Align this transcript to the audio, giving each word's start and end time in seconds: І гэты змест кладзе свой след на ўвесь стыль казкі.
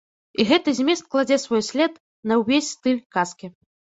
І 0.43 0.45
гэты 0.51 0.71
змест 0.79 1.03
кладзе 1.15 1.37
свой 1.43 1.61
след 1.69 1.93
на 2.31 2.39
ўвесь 2.41 2.71
стыль 2.75 3.01
казкі. 3.19 3.47